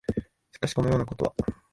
[0.51, 1.35] しかし、このようなことは、